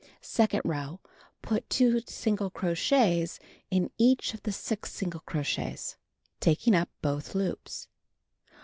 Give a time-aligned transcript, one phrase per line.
[0.19, 0.99] Second row:
[1.43, 5.95] Put 2 single crochets in each of the single crochets,
[6.39, 7.87] taking up both loops.